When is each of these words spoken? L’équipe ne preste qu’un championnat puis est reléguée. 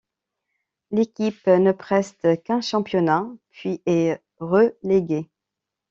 L’équipe 0.89 1.45
ne 1.45 1.71
preste 1.73 2.41
qu’un 2.41 2.59
championnat 2.59 3.27
puis 3.51 3.83
est 3.85 4.19
reléguée. 4.39 5.29